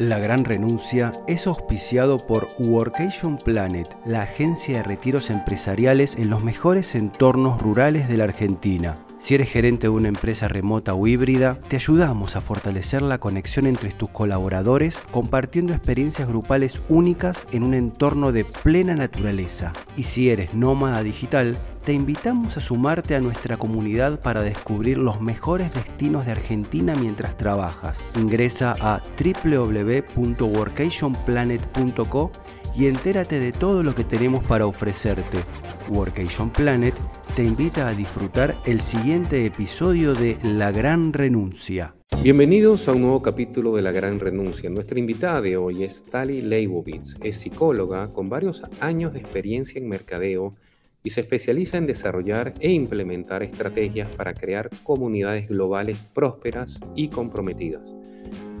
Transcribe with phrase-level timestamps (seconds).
[0.00, 6.42] La Gran Renuncia es auspiciado por Workation Planet, la agencia de retiros empresariales en los
[6.42, 8.94] mejores entornos rurales de la Argentina.
[9.20, 13.66] Si eres gerente de una empresa remota o híbrida, te ayudamos a fortalecer la conexión
[13.66, 19.74] entre tus colaboradores compartiendo experiencias grupales únicas en un entorno de plena naturaleza.
[19.94, 25.20] Y si eres nómada digital, te invitamos a sumarte a nuestra comunidad para descubrir los
[25.20, 28.00] mejores destinos de Argentina mientras trabajas.
[28.16, 29.02] Ingresa a
[29.44, 32.32] www.workationplanet.co
[32.74, 35.44] y entérate de todo lo que tenemos para ofrecerte.
[35.90, 36.94] Workation Planet
[37.34, 41.94] te invita a disfrutar el siguiente episodio de La Gran Renuncia.
[42.22, 44.68] Bienvenidos a un nuevo capítulo de La Gran Renuncia.
[44.68, 47.16] Nuestra invitada de hoy es Tali Leibovitz.
[47.22, 50.54] Es psicóloga con varios años de experiencia en mercadeo
[51.04, 57.94] y se especializa en desarrollar e implementar estrategias para crear comunidades globales prósperas y comprometidas.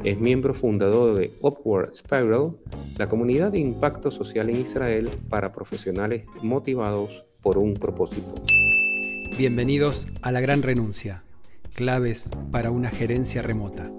[0.04, 2.56] Es miembro fundador de Upward Spiral,
[2.96, 8.34] la comunidad de impacto social en Israel para profesionales motivados por un propósito.
[9.36, 11.24] Bienvenidos a La Gran Renuncia,
[11.74, 13.90] claves para una gerencia remota.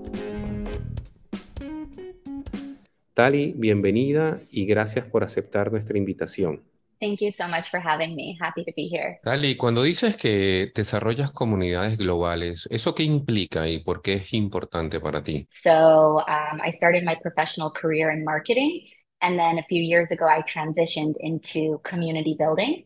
[3.13, 6.63] Tali, bienvenida y gracias por aceptar nuestra invitación.
[7.01, 8.37] Thank you so much for having me.
[8.39, 9.19] Happy to be here.
[9.23, 14.99] Tali, cuando dices que desarrollas comunidades globales, ¿eso qué implica y por qué es importante
[14.99, 15.47] para ti?
[15.51, 18.83] So, um, I started my professional career in marketing,
[19.19, 22.85] and then a few years ago, I transitioned into community building.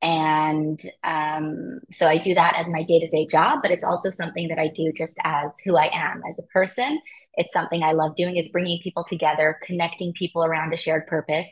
[0.00, 4.10] And um, so I do that as my day to day job, but it's also
[4.10, 7.00] something that I do just as who I am as a person.
[7.34, 11.48] It's something I love doing is bringing people together, connecting people around a shared purpose.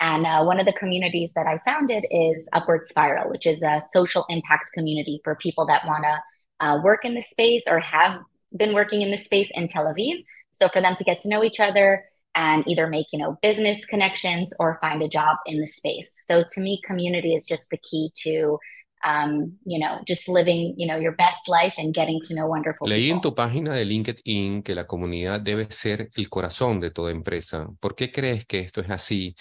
[0.00, 3.82] And uh, one of the communities that I founded is Upward Spiral, which is a
[3.90, 8.18] social impact community for people that want to uh, work in the space or have
[8.56, 10.24] been working in the space in Tel Aviv.
[10.52, 12.04] So for them to get to know each other,
[12.34, 16.44] and either make you know business connections or find a job in the space so
[16.48, 18.58] to me community is just the key to
[19.04, 22.88] um, you know just living you know your best life and getting to know wonderful
[22.88, 23.16] Leí people.
[23.16, 27.68] en tu página de LinkedIn que la comunidad debe ser el corazón de toda empresa.
[27.80, 29.34] ¿Por qué crees que esto es así?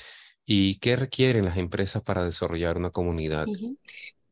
[0.45, 3.47] ¿Y qué requieren las empresas para desarrollar una comunidad?
[3.47, 3.77] Mm -hmm.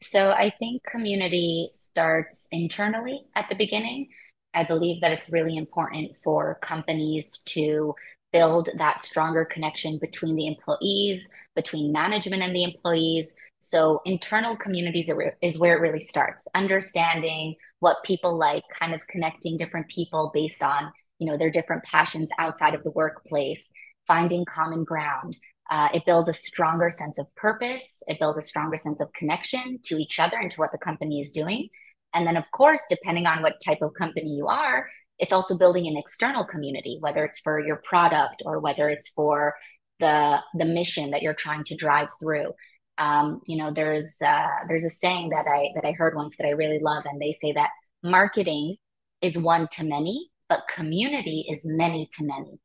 [0.01, 4.09] So I think community starts internally at the beginning.
[4.53, 7.96] I believe that it's really important for companies to
[8.31, 13.33] build that stronger connection between the employees, between management and the employees.
[13.59, 15.09] So internal communities
[15.41, 16.47] is where it really starts.
[16.55, 21.83] Understanding what people like, kind of connecting different people based on you know their different
[21.83, 23.71] passions outside of the workplace,
[24.05, 25.37] finding common ground.
[25.69, 28.01] Uh, it builds a stronger sense of purpose.
[28.07, 31.19] It builds a stronger sense of connection to each other and to what the company
[31.19, 31.69] is doing.
[32.13, 34.87] And then, of course, depending on what type of company you are,
[35.19, 39.55] it's also building an external community, whether it's for your product or whether it's for
[40.00, 42.53] the the mission that you're trying to drive through.
[42.97, 46.47] Um, you know, there's uh, there's a saying that I that I heard once that
[46.47, 47.69] I really love, and they say that
[48.03, 48.78] marketing
[49.22, 52.59] is one to many, but community is many to many.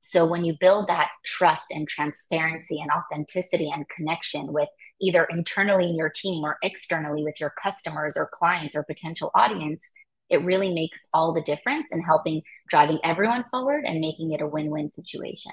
[0.00, 4.68] So when you build that trust and transparency and authenticity and connection with
[5.00, 9.92] either internally in your team or externally with your customers or clients or potential audience,
[10.28, 14.46] it really makes all the difference in helping driving everyone forward and making it a
[14.46, 15.52] win-win situation.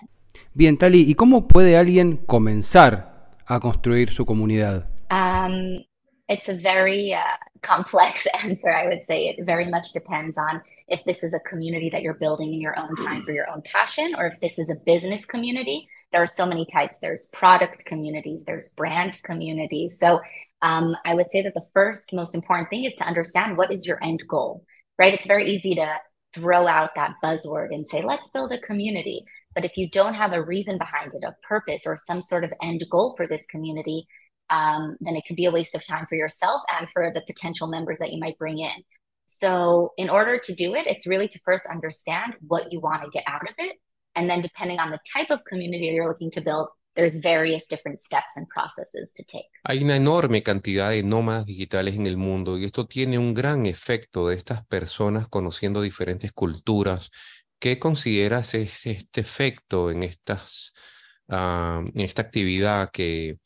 [0.53, 4.89] Bien, Tali, ¿y cómo puede alguien comenzar a construir su comunidad?
[5.09, 5.85] Um,
[6.27, 7.21] it's a very uh,
[7.61, 9.27] complex answer, I would say.
[9.27, 12.77] It very much depends on if this is a community that you're building in your
[12.79, 15.87] own time for your own passion, or if this is a business community.
[16.11, 16.99] There are so many types.
[16.99, 19.97] There's product communities, there's brand communities.
[19.99, 20.21] So
[20.61, 23.85] um, I would say that the first most important thing is to understand what is
[23.85, 24.63] your end goal,
[24.97, 25.13] right?
[25.13, 25.99] It's very easy to
[26.33, 29.25] throw out that buzzword and say, let's build a community.
[29.53, 32.53] But if you don't have a reason behind it, a purpose, or some sort of
[32.61, 34.07] end goal for this community,
[34.49, 37.67] um, then it can be a waste of time for yourself and for the potential
[37.67, 38.83] members that you might bring in.
[39.25, 43.09] So, in order to do it, it's really to first understand what you want to
[43.09, 43.77] get out of it.
[44.15, 48.01] And then, depending on the type of community you're looking to build, there's various different
[48.01, 49.49] steps and processes to take.
[49.63, 53.65] Hay una enorme cantidad de nómadas digitales en el mundo y esto tiene un gran
[53.65, 57.09] efecto de estas personas conociendo diferentes culturas.
[57.59, 60.73] ¿Qué consideras es este efecto en, estas,
[61.29, 63.39] uh, en esta actividad que,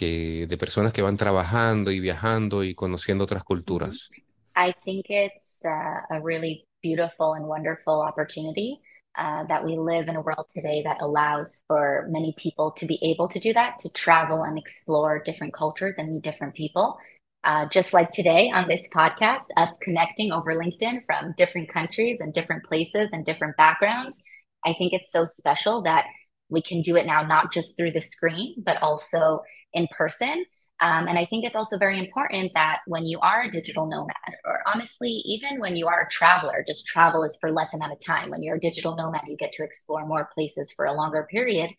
[0.00, 4.08] que de personas que van trabajando y viajando y conociendo otras culturas?
[4.56, 8.80] I think it's uh, a really beautiful and wonderful opportunity
[9.18, 12.98] uh, that we live in a world today that allows for many people to be
[13.02, 16.98] able to do that, to travel and explore different cultures and meet different people.
[17.44, 22.32] Uh, just like today on this podcast, us connecting over LinkedIn from different countries and
[22.32, 24.22] different places and different backgrounds.
[24.64, 26.06] I think it's so special that
[26.50, 29.40] we can do it now, not just through the screen, but also
[29.72, 30.44] in person.
[30.82, 34.34] Um, and I think it's also very important that when you are a digital nomad,
[34.46, 37.98] or honestly, even when you are a traveler, just travel is for less amount of
[38.04, 38.30] time.
[38.30, 41.70] When you're a digital nomad, you get to explore more places for a longer period.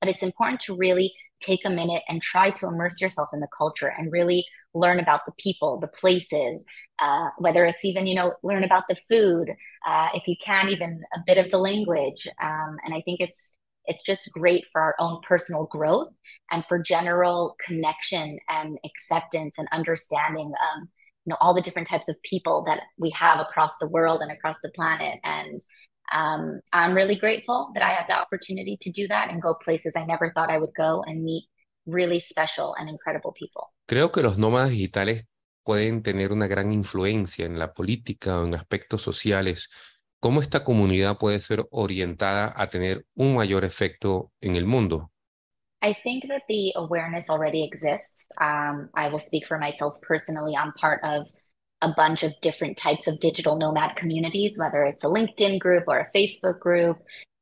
[0.00, 3.48] But it's important to really take a minute and try to immerse yourself in the
[3.56, 4.44] culture and really
[4.74, 6.64] learn about the people, the places,
[7.02, 9.50] uh, whether it's even, you know, learn about the food,
[9.86, 12.28] uh, if you can, even a bit of the language.
[12.42, 13.56] Um, and I think it's
[13.90, 16.08] it's just great for our own personal growth
[16.50, 20.88] and for general connection and acceptance and understanding of
[21.26, 24.32] you know all the different types of people that we have across the world and
[24.32, 25.18] across the planet.
[25.24, 25.60] And
[26.12, 29.92] um, i'm really grateful that i have the opportunity to do that and go places
[29.96, 31.44] i never thought i would go and meet
[31.86, 33.68] really special and incredible people.
[33.86, 35.26] Creo que los nómadas digitales
[35.64, 39.68] pueden tener una gran influencia en la política o en aspectos sociales
[40.20, 45.10] ¿Cómo esta comunidad puede ser orientada a tener un mayor efecto en el mundo?
[45.82, 48.26] I think that the awareness already exists.
[48.38, 50.54] Um, I will speak for myself personally.
[50.54, 51.26] I'm part of
[51.80, 56.00] a bunch of different types of digital nomad communities, whether it's a LinkedIn group or
[56.00, 56.98] a Facebook group,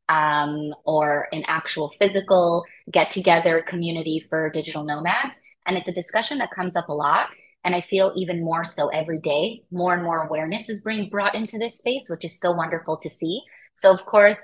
[0.08, 5.36] um, or an actual physical get together community for digital nomads.
[5.66, 7.30] And it's a discussion that comes up a lot.
[7.68, 11.34] And I feel even more so every day, more and more awareness is being brought
[11.34, 13.42] into this space, which is so wonderful to see.
[13.74, 14.40] So, of course,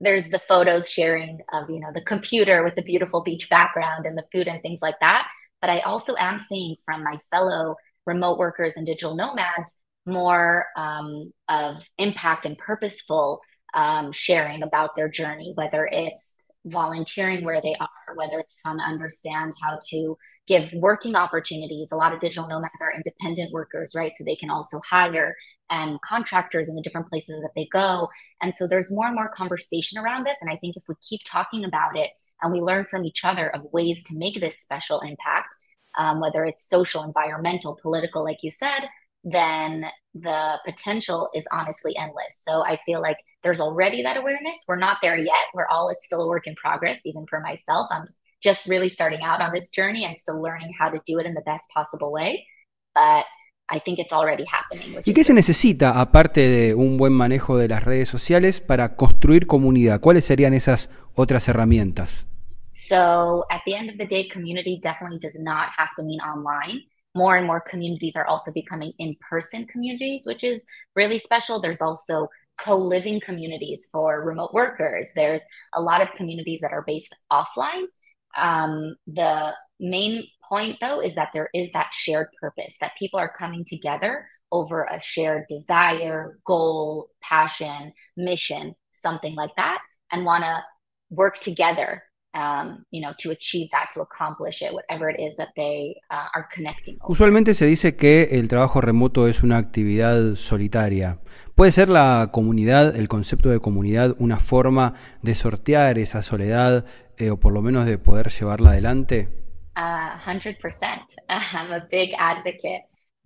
[0.00, 4.16] there's the photos sharing of, you know, the computer with the beautiful beach background and
[4.16, 5.30] the food and things like that.
[5.60, 7.76] But I also am seeing from my fellow
[8.06, 9.76] remote workers and digital nomads
[10.06, 13.42] more um, of impact and purposeful
[13.74, 18.84] um, sharing about their journey, whether it's volunteering where they are, whether it's trying to
[18.84, 20.16] understand how to
[20.46, 21.88] give working opportunities.
[21.92, 24.12] A lot of digital nomads are independent workers, right?
[24.14, 25.34] So they can also hire
[25.70, 28.08] and contractors in the different places that they go.
[28.40, 30.38] And so there's more and more conversation around this.
[30.40, 32.10] And I think if we keep talking about it
[32.42, 35.54] and we learn from each other of ways to make this special impact,
[35.98, 38.88] um, whether it's social, environmental, political, like you said,
[39.24, 42.40] then the potential is honestly endless.
[42.42, 44.64] So I feel like there's already that awareness.
[44.66, 45.44] We're not there yet.
[45.54, 47.88] We're all, it's still a work in progress, even for myself.
[47.90, 48.04] I'm
[48.42, 51.34] just really starting out on this journey and still learning how to do it in
[51.34, 52.46] the best possible way.
[52.94, 53.24] But
[53.68, 55.02] I think it's already happening.
[55.04, 59.46] ¿Y qué se necesita, aparte de un buen manejo de las redes sociales, para construir
[59.46, 60.00] comunidad?
[60.00, 62.26] ¿Cuáles serían esas otras herramientas?
[62.72, 66.86] So, at the end of the day, community definitely does not have to mean online.
[67.14, 70.62] more and more communities are also becoming in person communities, which is
[70.96, 71.60] really special.
[71.60, 75.10] There's also co living communities for remote workers.
[75.14, 75.42] There's
[75.74, 77.84] a lot of communities that are based offline.
[78.36, 83.32] Um, the main point, though, is that there is that shared purpose, that people are
[83.32, 90.62] coming together over a shared desire, goal, passion, mission, something like that, and want to
[91.10, 92.02] work together
[92.34, 96.28] Um, you know, to achieve that, to accomplish it, whatever it is that they uh,
[96.34, 96.96] are connecting.
[97.06, 101.18] Usualmente se dice que el trabajo remoto es una actividad solitaria.
[101.54, 106.86] ¿Puede ser la comunidad, el concepto de comunidad, una forma de sortear esa soledad
[107.18, 109.28] eh, o por lo menos de poder llevarla adelante?
[109.76, 110.56] Uh, 100%.
[111.28, 112.84] I'm a big advocate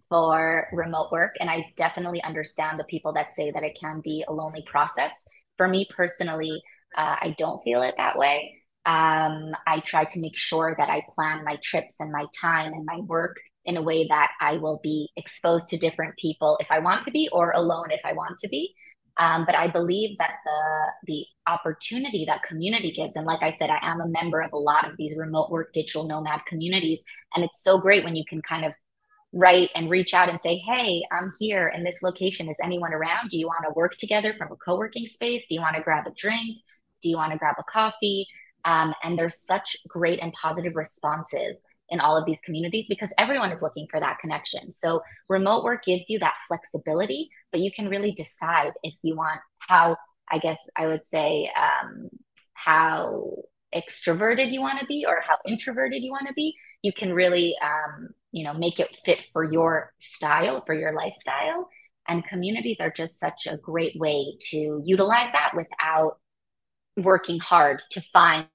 [0.08, 4.24] for remote work, and I definitely understand the people that say that it can be
[4.28, 5.26] a lonely process.
[5.56, 6.62] For me personally,
[6.96, 8.62] uh, I don't feel it that way.
[8.86, 12.86] Um, I try to make sure that I plan my trips and my time and
[12.86, 16.78] my work in a way that I will be exposed to different people if I
[16.78, 18.74] want to be, or alone if I want to be.
[19.18, 23.70] Um, but I believe that the the opportunity that community gives, and like I said,
[23.70, 27.02] I am a member of a lot of these remote work digital nomad communities,
[27.34, 28.74] and it's so great when you can kind of
[29.32, 32.48] write and reach out and say, "Hey, I'm here in this location.
[32.48, 33.30] Is anyone around?
[33.30, 35.46] Do you want to work together from a co-working space?
[35.48, 36.58] Do you want to grab a drink?
[37.02, 38.28] Do you want to grab a coffee?"
[38.66, 41.56] Um, and there's such great and positive responses
[41.88, 44.70] in all of these communities because everyone is looking for that connection.
[44.72, 49.40] So remote work gives you that flexibility, but you can really decide if you want
[49.58, 49.96] how,
[50.30, 52.08] I guess I would say, um,
[52.54, 53.36] how
[53.74, 56.56] extroverted you want to be or how introverted you want to be.
[56.82, 61.68] You can really, um, you know, make it fit for your style, for your lifestyle.
[62.08, 66.18] And communities are just such a great way to utilize that without
[66.96, 68.46] working hard to find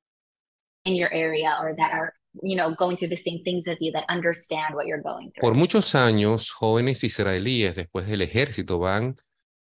[0.86, 3.92] in your area or that are you know, going through the same things as you
[3.92, 5.42] that understand what you're going through.
[5.42, 9.16] Por muchos años, jóvenes israelíes después del ejército van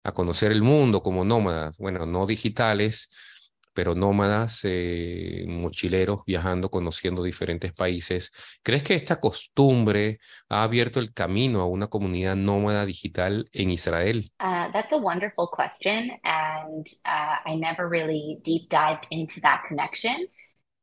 [0.04, 3.10] a conocer el mundo como nómadas, bueno, no digitales,
[3.74, 8.32] pero nómadas, eh, mochileros, viajando, conociendo diferentes países.
[8.64, 14.30] ¿Crees que esta costumbre ha abierto el camino a una comunidad nómada digital en Israel?
[14.40, 20.28] Uh, that's a wonderful question, and uh, I never really deep dived into that connection.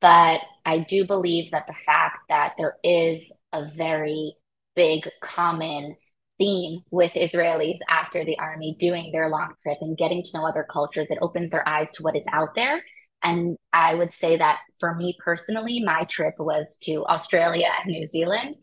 [0.00, 4.34] But I do believe that the fact that there is a very
[4.76, 5.96] big common
[6.38, 10.64] theme with Israelis after the army doing their long trip and getting to know other
[10.68, 11.08] cultures.
[11.10, 12.82] It opens their eyes to what is out there.
[13.22, 18.06] And I would say that for me personally, my trip was to Australia and New
[18.06, 18.54] Zealand.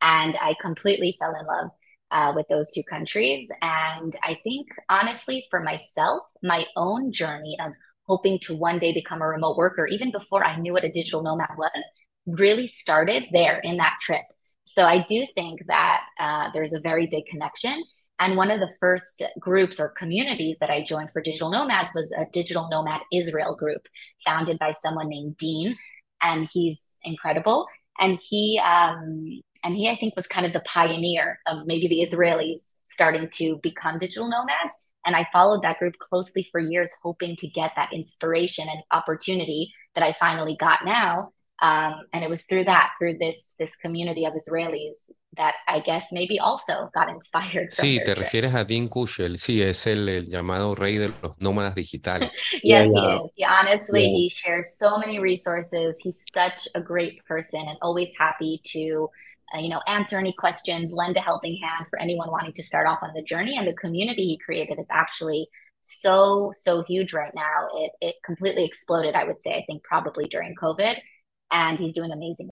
[0.00, 1.70] And I completely fell in love
[2.10, 3.48] uh, with those two countries.
[3.60, 7.72] And I think, honestly, for myself, my own journey of
[8.06, 11.22] hoping to one day become a remote worker, even before I knew what a digital
[11.22, 11.70] nomad was,
[12.26, 14.24] really started there in that trip.
[14.64, 17.82] So I do think that uh, there's a very big connection.
[18.20, 22.12] And one of the first groups or communities that I joined for digital nomads was
[22.12, 23.86] a digital nomad Israel group
[24.24, 25.76] founded by someone named Dean.
[26.22, 27.66] And he's incredible.
[27.98, 32.02] And he, um, and he, I think, was kind of the pioneer of maybe the
[32.02, 34.76] Israelis starting to become digital nomads.
[35.06, 39.72] And I followed that group closely for years, hoping to get that inspiration and opportunity
[39.94, 41.30] that I finally got now
[41.62, 44.98] Um, and it was through that, through this, this community of Israelis
[45.36, 47.70] that I guess maybe also got inspired.
[47.70, 48.18] Sí, te trip.
[48.18, 49.38] refieres a Dean Kushel.
[49.38, 52.30] Sí, es el, el llamado rey de los nómadas digitales.
[52.62, 53.18] yes, Yeah, he yeah.
[53.24, 53.30] is.
[53.36, 54.16] He honestly, Yeah.
[54.16, 56.00] he shares so many resources.
[56.02, 59.08] He's such a great person and always happy to,
[59.54, 62.86] uh, you know, answer any questions, lend a helping hand for anyone wanting to start
[62.86, 63.56] off on the journey.
[63.56, 65.48] And the community he created is actually
[65.82, 67.68] so, so huge right now.
[67.74, 70.96] It, it completely exploded, I would say, I think probably during COVID.
[71.50, 72.50] And he's doing amazing.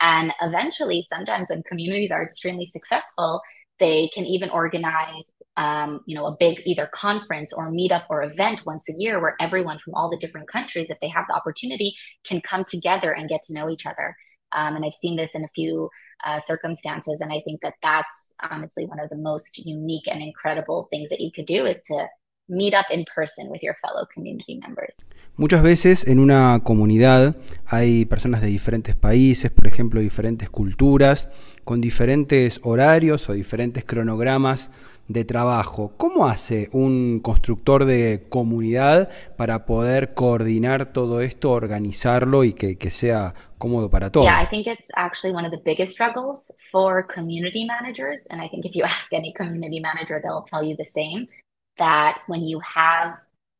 [0.00, 3.40] And eventually, sometimes when communities are extremely successful,
[3.78, 5.24] they can even organize,
[5.56, 9.36] um, you know, a big either conference or meetup or event once a year where
[9.40, 11.94] everyone from all the different countries, if they have the opportunity,
[12.24, 14.14] can come together and get to know each other.
[14.52, 15.90] Um, and I've seen this in a few
[16.24, 20.86] uh, circumstances, and I think that that's honestly one of the most unique and incredible
[20.90, 22.06] things that you could do is to
[22.48, 25.06] meet up in person with your fellow community members.
[25.36, 27.36] Muchas veces en una comunidad
[27.66, 31.30] hay personas de diferentes países, por ejemplo, diferentes culturas,
[31.64, 34.70] con diferentes horarios o diferentes cronogramas
[35.08, 35.92] de trabajo.
[35.96, 42.90] ¿Cómo hace un constructor de comunidad para poder coordinar todo esto, organizarlo y que, que
[42.90, 44.26] sea cómodo para todos?
[44.26, 48.26] Yeah, I think it's actually one of the biggest struggles for community managers.
[48.30, 51.28] And I think if you ask any community manager, they'll tell you the same
[51.78, 53.18] that when you have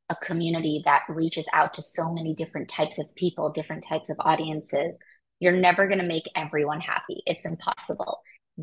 [0.09, 4.17] a community that reaches out to so many different types of people, different types of
[4.21, 4.97] audiences,
[5.41, 7.23] you're never going to make everyone happy.
[7.27, 8.21] It's impossible.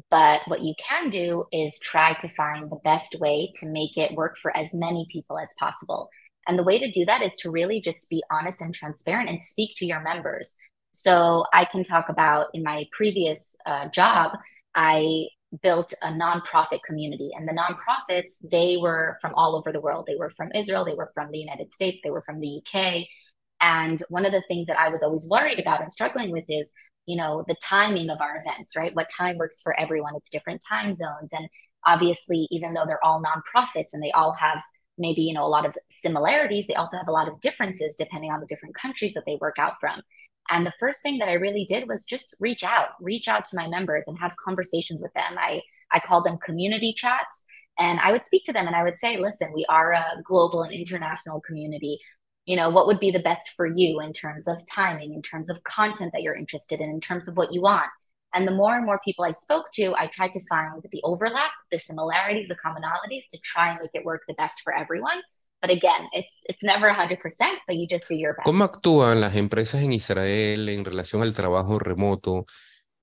[0.09, 4.15] But what you can do is try to find the best way to make it
[4.15, 6.09] work for as many people as possible.
[6.47, 9.41] And the way to do that is to really just be honest and transparent and
[9.41, 10.55] speak to your members.
[10.93, 14.37] So I can talk about in my previous uh, job,
[14.75, 15.27] I
[15.61, 17.31] built a nonprofit community.
[17.35, 20.05] And the nonprofits they were from all over the world.
[20.07, 20.85] They were from israel.
[20.85, 21.99] They were from the united states.
[22.03, 23.05] They were from the uk
[23.61, 26.71] and one of the things that i was always worried about and struggling with is
[27.05, 28.95] you know the timing of our events right?
[28.95, 30.15] What time works for everyone.
[30.15, 31.33] It's different time zones.
[31.33, 31.47] And
[31.85, 34.61] obviously even though they're all nonprofits and they all have
[34.97, 38.31] maybe you know a lot of similarities they also have a lot of differences depending
[38.31, 40.01] on the different countries that they work out from
[40.49, 43.55] and the first thing that I really did was just reach out, reach out to
[43.55, 45.35] my members and have conversations with them.
[45.37, 47.45] I, I called them community chats
[47.79, 50.63] and I would speak to them and I would say, listen, we are a global
[50.63, 51.99] and international community.
[52.45, 55.49] You know, what would be the best for you in terms of timing, in terms
[55.49, 57.87] of content that you're interested in, in terms of what you want?
[58.33, 61.51] And the more and more people I spoke to, I tried to find the overlap,
[61.71, 65.21] the similarities, the commonalities to try and make it work the best for everyone.
[65.63, 67.17] But again, it's, it's never 100%,
[67.65, 68.45] but you just do your best.
[68.45, 72.45] ¿Cómo actúan las empresas en Israel en relación al trabajo remoto?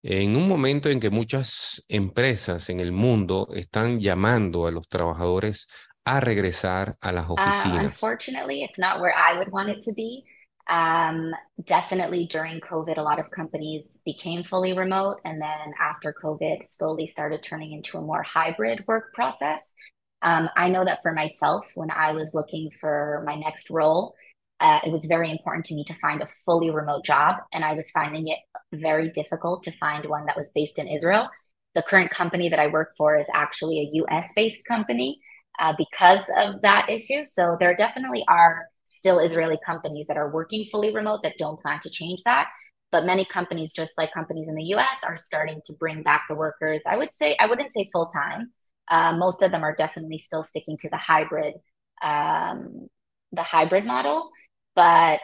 [0.02, 5.69] En un momento en que muchas empresas en el mundo están llamando a los trabajadores
[6.05, 10.25] a regresar a las Uh, unfortunately, it's not where I would want it to be.
[10.69, 11.33] Um,
[11.64, 17.07] definitely during COVID, a lot of companies became fully remote, and then after COVID, slowly
[17.07, 19.75] started turning into a more hybrid work process.
[20.23, 24.15] Um, I know that for myself, when I was looking for my next role,
[24.61, 27.73] uh, it was very important to me to find a fully remote job, and I
[27.73, 28.39] was finding it
[28.73, 31.29] very difficult to find one that was based in Israel.
[31.75, 35.21] The current company that I work for is actually a US based company
[35.59, 37.25] uh, because of that issue.
[37.25, 41.79] So there definitely are still Israeli companies that are working fully remote that don't plan
[41.81, 42.49] to change that.
[42.91, 46.35] But many companies, just like companies in the US, are starting to bring back the
[46.35, 46.83] workers.
[46.89, 48.53] I would say, I wouldn't say full time.
[48.90, 51.54] Uh, most of them are definitely still sticking to the hybrid,
[52.02, 52.88] um,
[53.32, 54.30] the hybrid model.
[54.75, 55.20] But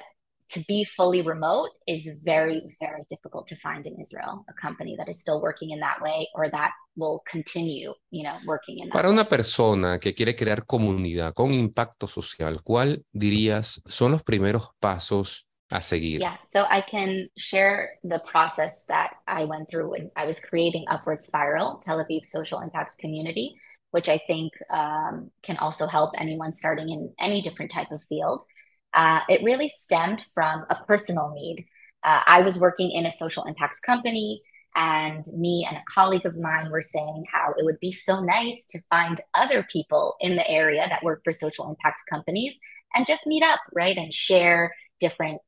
[0.51, 4.45] to be fully remote is very, very difficult to find in Israel.
[4.49, 8.37] A company that is still working in that way or that will continue, you know,
[8.47, 9.13] working in that Para way.
[9.15, 15.46] una persona que quiere crear comunidad con impacto social, ¿cuál dirías son los primeros pasos
[15.73, 16.19] a seguir?
[16.21, 20.85] Yeah, so I can share the process that I went through when I was creating
[20.89, 23.57] Upward Spiral, Tel Aviv social impact community,
[23.91, 28.43] which I think um, can also help anyone starting in any different type of field.
[28.95, 31.67] Uh, it really stemmed from a personal need.
[32.03, 34.43] Uh, I was working in a social impact company,
[34.77, 38.67] and me and a colleague of mine were saying how it would be so nice
[38.67, 42.55] to find other people in the area that work for social impact companies
[42.95, 43.97] and just meet up, right?
[43.97, 45.41] And share different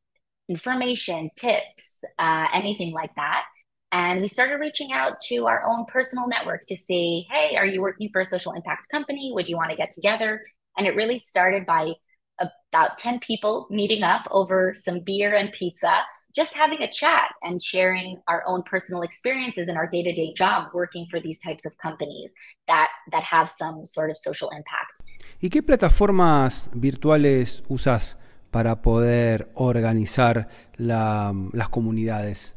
[0.49, 3.45] information, tips, uh, anything like that.
[3.91, 7.81] And we started reaching out to our own personal network to say, hey, are you
[7.81, 9.31] working for a social impact company?
[9.35, 10.43] Would you want to get together?
[10.77, 11.95] And it really started by
[12.39, 16.03] about 10 people meeting up over some beer and pizza,
[16.37, 21.07] just having a chat and sharing our own personal experiences in our day-to-day job working
[21.11, 22.33] for these types of companies
[22.69, 25.01] that that have some sort of social impact.
[25.41, 28.19] ¿Y qué plataformas virtuales usas
[28.51, 32.57] para poder organizar la- las comunidades?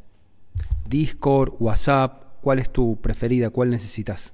[0.87, 3.49] Discord, WhatsApp, ¿cuál es tu preferida?
[3.49, 4.33] ¿Cuál necesitas?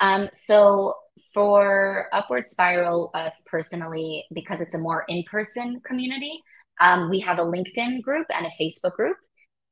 [0.00, 0.96] Um, so
[1.32, 6.42] for Upward Spiral, us personally, because it's a more in-person community,
[6.80, 9.16] um, we have a LinkedIn group and a Facebook group.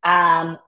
[0.04, 0.58] Um,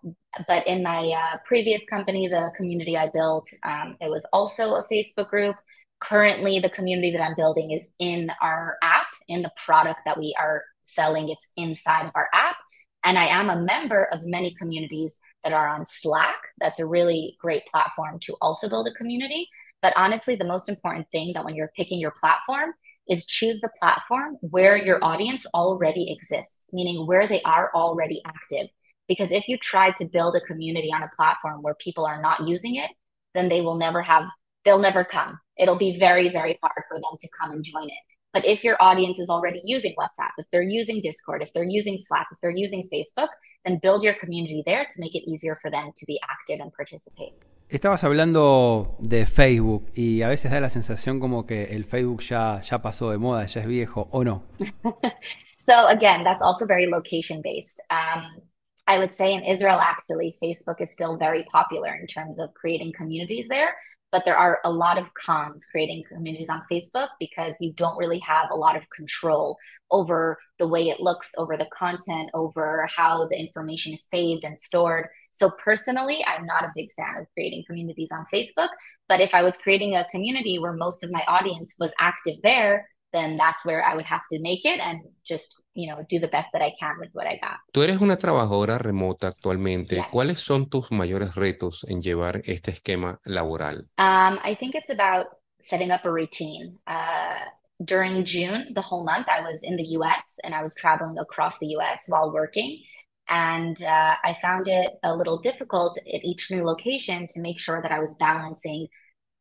[0.49, 4.83] but in my uh, previous company, the community I built, um, it was also a
[4.91, 5.57] Facebook group.
[6.01, 10.35] Currently, the community that I'm building is in our app, in the product that we
[10.39, 11.29] are selling.
[11.29, 12.57] It's inside of our app.
[13.05, 16.37] And I am a member of many communities that are on Slack.
[16.59, 19.49] That's a really great platform to also build a community.
[19.81, 22.73] But honestly, the most important thing that when you're picking your platform
[23.09, 28.69] is choose the platform where your audience already exists, meaning where they are already active.
[29.09, 32.47] Because if you try to build a community on a platform where people are not
[32.47, 32.91] using it,
[33.35, 34.29] then they will never have,
[34.65, 35.41] they'll never come.
[35.59, 37.93] It'll be very, very hard for them to come and join it.
[38.33, 41.99] But if your audience is already using WhatsApp, if they're using Discord, if they're using
[41.99, 43.29] Slack, if they're using Facebook,
[43.65, 46.73] then build your community there to make it easier for them to be active and
[46.73, 47.35] participate.
[47.69, 52.61] Estabas hablando de Facebook y a veces da la sensación como que el Facebook ya,
[52.61, 54.43] ya pasó de moda, ya es viejo, ¿o no?
[55.57, 57.81] so again, that's also very location based.
[57.91, 58.43] Um,
[58.87, 62.93] I would say in Israel, actually, Facebook is still very popular in terms of creating
[62.93, 63.77] communities there.
[64.11, 68.19] But there are a lot of cons creating communities on Facebook because you don't really
[68.19, 69.57] have a lot of control
[69.91, 74.59] over the way it looks, over the content, over how the information is saved and
[74.59, 75.07] stored.
[75.31, 78.69] So personally, I'm not a big fan of creating communities on Facebook.
[79.09, 82.89] But if I was creating a community where most of my audience was active there,
[83.13, 86.29] then that's where I would have to make it and just, you know, do the
[86.29, 87.59] best that I can with what I got.
[87.73, 89.97] Tú eres una trabajadora remota actualmente.
[89.97, 90.07] Yes.
[90.11, 93.89] ¿Cuáles son tus mayores retos en llevar este esquema laboral?
[93.99, 95.27] Um, I think it's about
[95.61, 96.79] setting up a routine.
[96.87, 97.47] Uh,
[97.85, 101.59] during June, the whole month, I was in the US and I was traveling across
[101.59, 102.83] the US while working.
[103.29, 107.81] And uh, I found it a little difficult at each new location to make sure
[107.81, 108.89] that I was balancing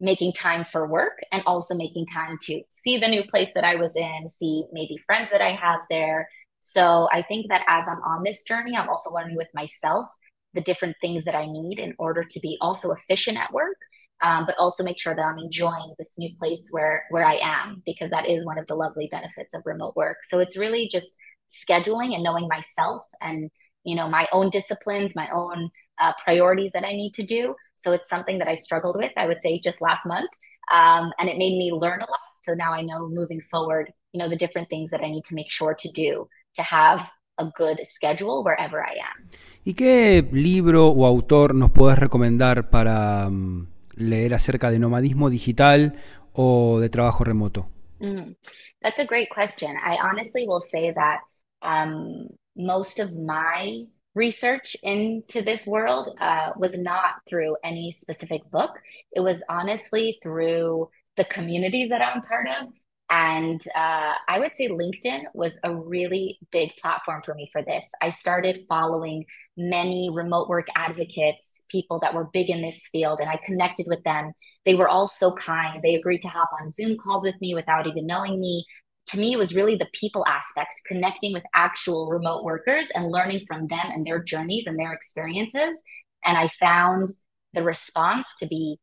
[0.02, 3.76] making time for work and also making time to see the new place that I
[3.76, 6.28] was in, see maybe friends that I have there.
[6.60, 10.08] So I think that as I'm on this journey, I'm also learning with myself
[10.54, 13.78] the different things that I need in order to be also efficient at work,
[14.22, 17.84] um, but also make sure that I'm enjoying this new place where where I am
[17.86, 20.18] because that is one of the lovely benefits of remote work.
[20.24, 21.14] So it's really just
[21.52, 23.52] scheduling and knowing myself and
[23.84, 27.56] you know my own disciplines my own uh, priorities that i need to do.
[27.76, 30.32] So it's something that i struggled with i would say just last month.
[30.72, 32.20] Um, and it made me learn a lot.
[32.44, 35.36] So now i know moving forward you know the different things that i need to
[35.36, 39.30] make sure to do to have a good schedule wherever i am.
[39.66, 45.94] Y qué libro o autor nos puedes recomendar para um, leer acerca de nomadismo digital
[46.34, 47.70] o de trabajo remoto?
[48.00, 48.36] Mm,
[48.82, 49.76] that's a great question.
[49.78, 51.20] I honestly will say that
[51.62, 53.84] um, most of my
[54.14, 58.72] research into this world uh, was not through any specific book.
[59.12, 62.68] It was honestly through the community that I'm part of.
[63.14, 67.92] And uh, I would say LinkedIn was a really big platform for me for this.
[68.02, 69.26] I started following
[69.58, 74.02] many remote work advocates, people that were big in this field, and I connected with
[74.04, 74.32] them.
[74.66, 75.82] They were all so kind.
[75.84, 78.64] They agreed to hop on Zoom calls with me without even knowing me
[79.08, 83.46] to me, it was really the people aspect, connecting with actual remote workers and learning
[83.48, 85.82] from them and their journeys and their experiences.
[86.24, 87.10] And I found
[87.54, 88.80] the response to be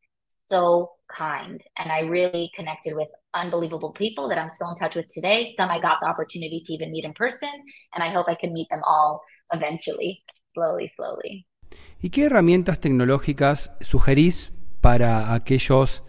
[0.49, 1.63] so kind.
[1.77, 5.53] And I really connected with unbelievable people that I'm still in touch with today.
[5.57, 7.49] Some I got the opportunity to even meet in person,
[7.93, 9.21] and I hope I can meet them all
[9.53, 11.45] eventually, slowly, slowly.
[12.01, 14.51] ¿Y qué herramientas tecnológicas sugerís
[14.81, 16.03] para aquellos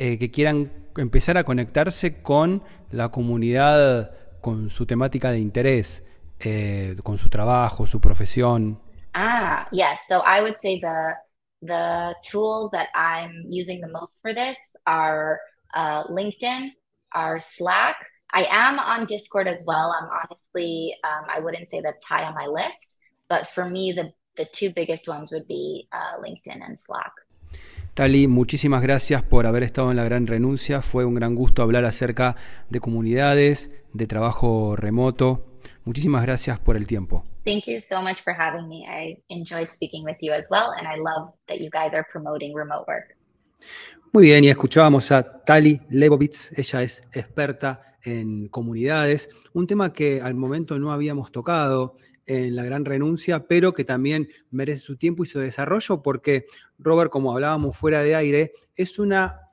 [0.00, 6.04] eh, que quieran empezar a conectarse con la comunidad, con su temática de interés,
[6.40, 8.80] eh, con su trabajo, su profesión?
[9.12, 10.00] Ah, yes.
[10.08, 11.16] So I would say the
[11.62, 15.38] the tools that I'm using the most for this are
[15.74, 16.70] uh, LinkedIn,
[17.12, 17.96] are Slack.
[18.32, 19.92] I am on Discord as well.
[19.92, 24.12] I'm honestly, um, I wouldn't say that's high on my list, but for me, the
[24.36, 27.12] the two biggest ones would be uh, LinkedIn and Slack.
[27.94, 30.80] Tali, muchísimas gracias por haber estado en la gran renuncia.
[30.80, 32.36] Fue un gran gusto hablar acerca
[32.68, 35.46] de comunidades, de trabajo remoto.
[35.84, 37.24] Muchísimas gracias por el tiempo.
[37.44, 38.84] Thank you so much for having me.
[38.86, 42.54] I enjoyed speaking with you as well, and I love that you guys are promoting
[42.54, 43.16] remote work.
[44.12, 46.52] Muy bien, y escuchábamos a Tali Lebovitz.
[46.56, 51.96] Ella es experta en comunidades, un tema que al momento no habíamos tocado
[52.30, 56.46] en La Gran Renuncia, pero que también merece su tiempo y su desarrollo, porque
[56.78, 59.50] Robert, como hablábamos fuera de aire, es una,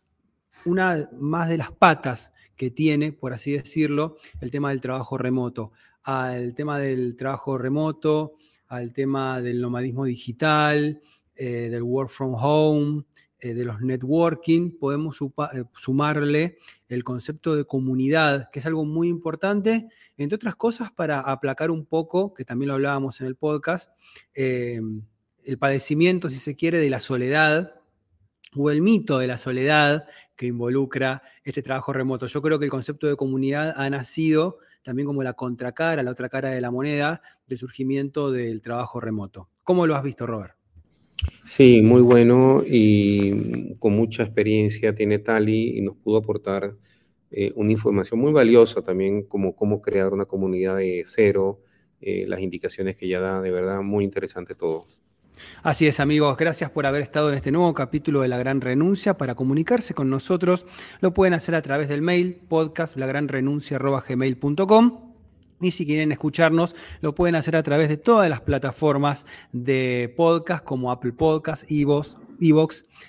[0.64, 5.72] una más de las patas que tiene, por así decirlo, el tema del trabajo remoto.
[6.04, 8.36] Al tema del trabajo remoto,
[8.68, 11.02] al tema del nomadismo digital,
[11.36, 13.06] eh, del work from home,
[13.40, 16.58] eh, de los networking, podemos eh, sumarle
[16.90, 21.86] el concepto de comunidad, que es algo muy importante, entre otras cosas para aplacar un
[21.86, 23.92] poco, que también lo hablábamos en el podcast,
[24.34, 24.82] eh,
[25.44, 27.76] el padecimiento, si se quiere, de la soledad
[28.56, 32.26] o el mito de la soledad que involucra este trabajo remoto.
[32.26, 36.28] Yo creo que el concepto de comunidad ha nacido también como la contracara, la otra
[36.28, 39.50] cara de la moneda del surgimiento del trabajo remoto.
[39.64, 40.57] ¿Cómo lo has visto, Robert?
[41.44, 46.76] Sí, muy bueno y con mucha experiencia tiene Tali y nos pudo aportar
[47.32, 51.62] eh, una información muy valiosa también como cómo crear una comunidad de cero,
[52.00, 54.86] eh, las indicaciones que ella da, de verdad muy interesante todo.
[55.62, 59.18] Así es, amigos, gracias por haber estado en este nuevo capítulo de La Gran Renuncia.
[59.18, 60.66] Para comunicarse con nosotros,
[61.00, 65.07] lo pueden hacer a través del mail podcast lagranrenuncia.gmail.com
[65.60, 70.64] y si quieren escucharnos, lo pueden hacer a través de todas las plataformas de podcast
[70.64, 72.18] como Apple Podcasts, Evox,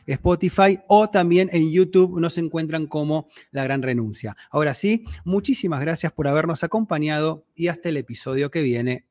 [0.07, 4.37] Spotify o también en YouTube nos encuentran como La Gran Renuncia.
[4.51, 9.05] Ahora sí, muchísimas gracias por habernos acompañado y hasta el episodio que viene.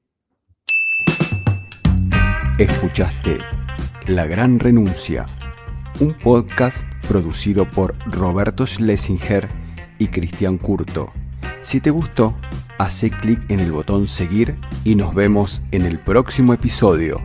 [2.57, 3.37] Escuchaste
[4.07, 5.27] La Gran Renuncia,
[5.99, 9.47] un podcast producido por Roberto Schlesinger
[9.99, 11.13] y Cristian Curto.
[11.61, 12.35] Si te gustó,
[12.77, 17.21] hace clic en el botón seguir y nos vemos en el próximo episodio.